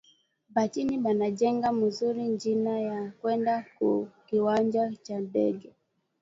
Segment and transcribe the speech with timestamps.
[0.53, 3.87] Ba china bana jenga muzuri njia ya kwenda ku
[4.25, 5.69] kiwanja kya ndege